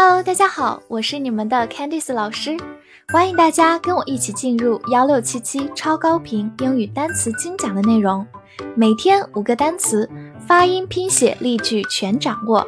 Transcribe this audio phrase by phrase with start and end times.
[0.00, 2.56] Hello，大家好，我是你们的 Candice 老师，
[3.08, 8.24] 欢迎大家跟我一起进入幺六七七超高频英语单词精讲的内容，
[8.76, 10.08] 每天五个单词，
[10.46, 12.64] 发音、拼写、例句全掌握，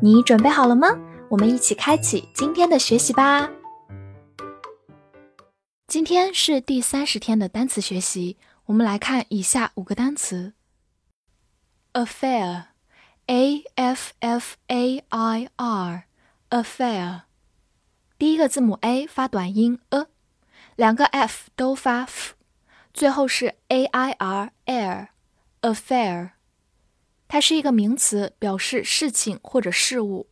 [0.00, 0.96] 你准备好了吗？
[1.28, 3.50] 我们一起开启今天的学习吧。
[5.88, 8.36] 今天是第三十天的单词学习，
[8.66, 10.52] 我们来看以下五个单词
[11.92, 16.04] ：affair，a f f a i r。
[16.50, 17.22] affair，
[18.18, 20.06] 第一个字母 a 发短音 a，
[20.76, 22.34] 两个 f 都发 f，
[22.92, 25.08] 最后是 a i r air
[25.62, 26.30] affair，
[27.26, 30.28] 它是一个名词，表示事情或者事物。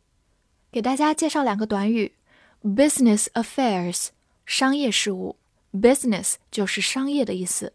[0.72, 2.14] 给大家介绍两个短语
[2.62, 4.08] ：business affairs，
[4.44, 5.36] 商业事务
[5.72, 7.72] ，business 就是商业的意思。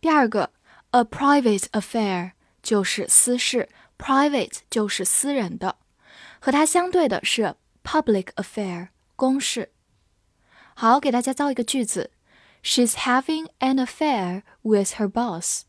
[0.00, 0.50] 第二个
[0.90, 5.76] ，a private affair 就是私事，private 就是私人的。
[6.44, 9.70] 和它相对的是 public affair 公事。
[10.74, 12.10] 好，给大家造一个句子
[12.64, 15.62] ：She's having an affair with her boss。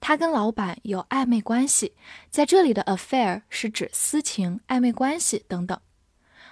[0.00, 1.94] 她跟老板有暧昧关系。
[2.30, 5.78] 在这里的 affair 是指私情、暧昧关系等等。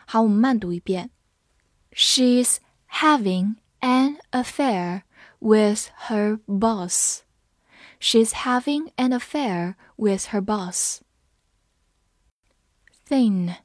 [0.05, 1.11] 好，我们慢读一遍
[1.93, 2.59] ：She's
[2.91, 5.05] having an affair
[5.39, 7.21] with her boss.
[7.99, 10.99] She's having an affair with her boss
[13.09, 13.57] thin,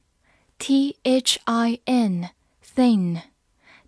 [0.58, 2.30] t h i n,
[2.64, 3.22] thin,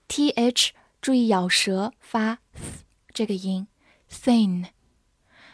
[0.07, 2.81] t h 注意咬舌发 th
[3.13, 3.67] 这个音
[4.09, 4.67] ，thin。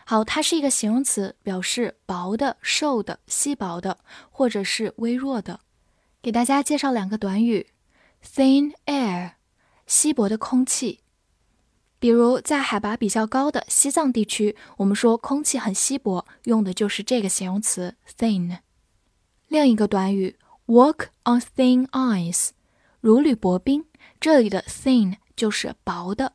[0.06, 5.62] 好，它是一个形容词，表示薄的、瘦的、稀薄的，或者是微弱的。
[6.22, 7.68] 给大家介绍两个短语
[8.24, 9.34] ：thin air，
[9.86, 11.02] 稀薄的空气。
[12.00, 18.60] 比如在海拔比较高的西藏地区，我们说空气很稀薄，用的就是这个形容词 thin。
[19.48, 22.50] 另一个短语 walk on thin ice，
[23.00, 23.86] 如履薄冰。
[24.20, 26.34] 这里的 thin 就是薄的。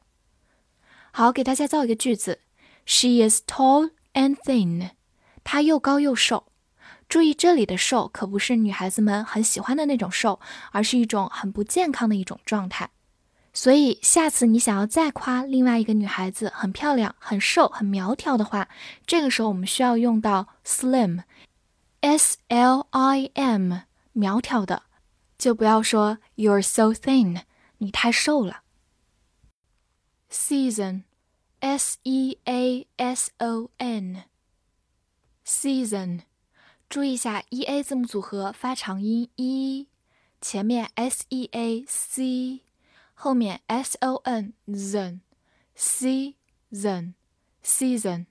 [1.11, 2.41] 好，给大家造一个句子
[2.87, 4.91] ：She is tall and thin。
[5.45, 6.47] 她又高又瘦。
[7.09, 10.41] 注意，这里的瘦可不是女孩子们很喜欢的那种瘦，
[10.71, 12.89] 而是一种很不健康的一种状态。
[13.53, 18.69] 所以，下次你想要再夸另外一个女孩子很漂亮、很瘦、很苗条的话，
[19.07, 21.25] 这个时候我们需要用到 slim。
[22.03, 23.75] S L I M，
[24.13, 24.83] 苗条的，
[25.39, 27.45] 就不要说 You're so thin，
[27.79, 28.65] 你太瘦了。
[30.29, 34.25] Season，S E A S O N，season，
[36.89, 39.87] 注意一下 E A 字母组合发长音 e，
[40.41, 42.63] 前面 S E A C，
[43.15, 45.21] 后面 son zen
[45.77, 47.15] season
[47.63, 48.27] season。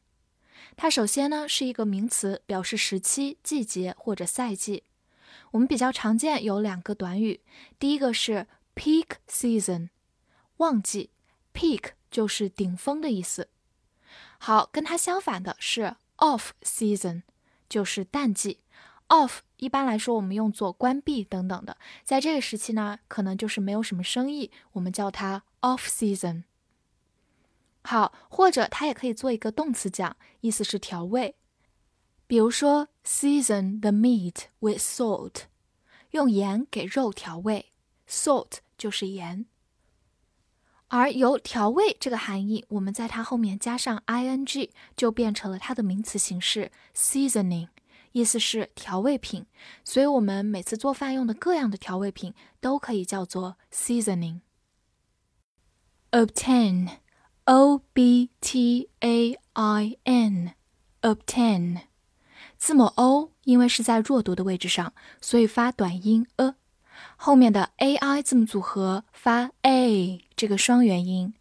[0.81, 4.81] 它首先呢是一个名词，表示时期、季节或者赛季。
[5.51, 7.41] 我们比较常见有两个短语，
[7.77, 9.89] 第一个是 peak season，
[10.57, 11.11] 旺季
[11.53, 13.49] ，peak 就是顶峰的意思。
[14.39, 17.21] 好，跟它相反的是 off season，
[17.69, 18.61] 就是淡季。
[19.09, 26.41] off 一般来说我们用作关闭等等的，在这个时期呢，可能就是没有什么生意，我们叫它 off season。
[27.83, 31.35] 好，或者它也可以做一个动词讲，意思是调味。
[32.27, 35.43] 比如说，season the meat with salt，
[36.11, 37.73] 用盐给肉调味
[38.07, 39.45] ，salt 就是盐。
[40.87, 47.69] 而由调味这个含义，我们在它后面加上 ing，就变成了它的名词形式 seasoning，
[48.11, 49.45] 意思是调味品。
[49.83, 54.41] 所以，我们每次做饭用的各样的调味品都可以叫做 seasoning。
[56.11, 56.99] obtain。
[57.45, 61.79] O b t a i n，obtain，
[62.57, 66.53] 字母 o 因为是在弱读的位置上，所以发短音 a，
[67.17, 71.33] 后面的 a i 字母组合发 a 这个双元音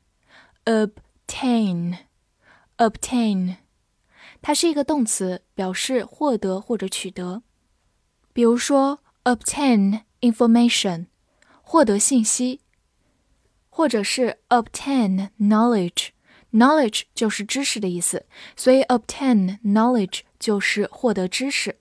[0.65, 3.57] ，obtain，obtain，
[4.41, 7.43] 它是一个动词，表示获得或者取得。
[8.33, 11.07] 比如说 obtain information，
[11.63, 12.61] 获得信息。
[13.81, 21.79] 或者是 obtain knowledge，knowledge 就是知识的意思，所以 obtain knowledge 就是获得知识。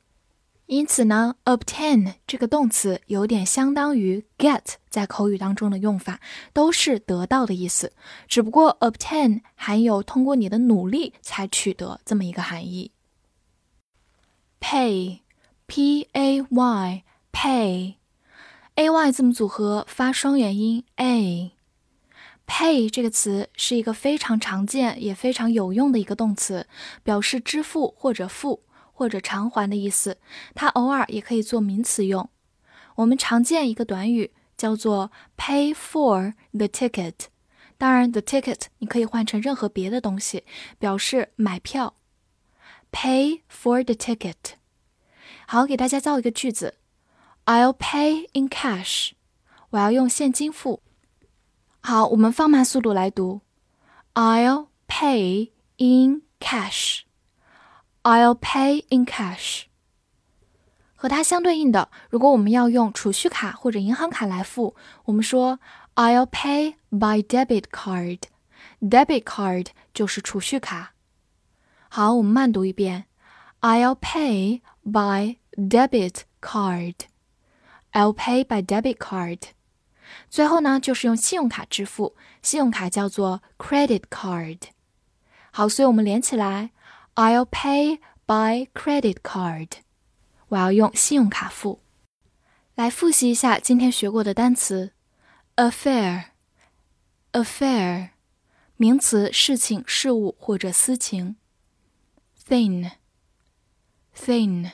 [0.67, 6.21] 因此呢，obtain 这个动词有点相当于 get 在口语当中的用法，
[6.53, 7.91] 都是得到的意思。
[8.29, 12.93] 只不过 obtain 含有通过你的努力才取得这么一个含义。
[14.61, 17.89] pay，p a y，pay，a
[18.89, 21.51] y 字母组合发双元音 a。
[22.51, 26.67] Pay 这个词是一个非常常见也非常有用的一个动词，
[27.03, 30.17] 表示支付或者付或者偿还的意思。
[30.55, 32.27] 它偶尔也可以做名词用。
[32.95, 37.13] 我们常见一个短语叫做 pay for the ticket。
[37.77, 40.43] 当然，the ticket 你可以换成任何别的东西，
[40.79, 41.93] 表示买票。
[42.91, 44.57] Pay for the ticket。
[45.45, 46.79] 好，给大家造一个句子
[47.45, 49.11] ：I'll pay in cash。
[49.69, 50.81] 我要用现金付。
[51.88, 53.42] 好，我们放慢速度来读：
[54.14, 59.64] I'll pay in cash。I'll pay in cash。
[60.94, 65.58] 和它相对应的，如果我们要用储蓄卡或者银行卡来付，我们说
[65.94, 70.94] I'll pay by debit card。debit card 就是储蓄卡。
[71.88, 73.04] 好，我们慢读一遍：
[73.60, 79.40] I'll pay by debit card。I'll pay by debit card。
[80.29, 84.59] 最后呢，就是用信用卡支付，信用卡叫做 credit card。
[85.51, 86.69] 好，所以我们连起来
[87.15, 89.69] ：I'll pay by credit card。
[90.49, 91.81] 我要用信用卡付。
[92.75, 94.93] 来复习一下今天学过的单词
[95.55, 98.11] ：affair，affair，
[98.77, 101.35] 名词，事情、事物或者私情
[102.47, 104.71] ；thin，thin，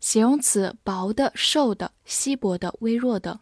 [0.00, 3.38] 形容词，薄的、瘦的、稀薄的、微弱的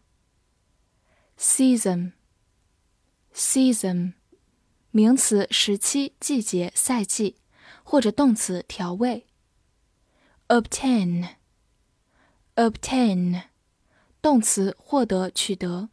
[1.41, 4.13] ；season，season，
[4.91, 7.37] 名词，时期、季节、赛季，
[7.83, 9.27] 或者动词，调味
[10.49, 11.29] ；obtain。
[12.57, 13.45] obtain，
[14.21, 15.89] 动词，获得、取得。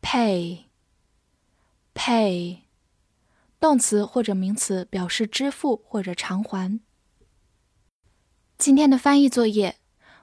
[0.00, 0.60] pay，pay，
[3.60, 6.80] 动词或者名词，表示支付或者偿还。
[8.56, 9.76] 今天的翻译作业，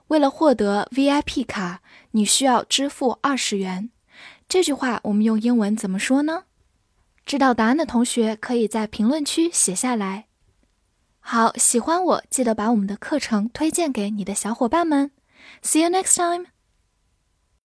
[0.08, 3.92] 为了获得 VIP 卡，你需要支付二十元。
[4.48, 6.44] 这句话我们用英文怎么说呢？
[7.26, 10.28] 知道答案的同学可以在评论区写下来。
[11.20, 15.12] 好，喜欢我记得把我们的课程推荐给你的小伙伴们。
[15.62, 16.46] See you next time.